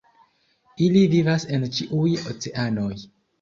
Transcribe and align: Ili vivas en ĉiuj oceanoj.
Ili 0.85 1.03
vivas 1.11 1.45
en 1.59 1.67
ĉiuj 1.75 2.15
oceanoj. 2.33 2.91